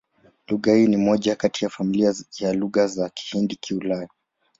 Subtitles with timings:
[0.47, 4.09] Lugha hii ni moja kati ya familia ya Lugha za Kihindi-Kiulaya.